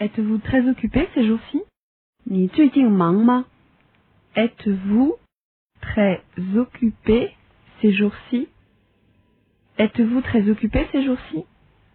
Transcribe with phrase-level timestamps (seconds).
[0.00, 1.62] Êtes-vous très occupé ces jours-ci?
[2.24, 3.46] 你最近忙吗
[4.36, 5.16] ？Êtes-vous
[5.80, 6.22] très
[6.54, 7.34] occupé
[7.80, 8.48] ces jours-ci?
[9.78, 11.44] Êtes-vous très occupé ces jours-ci?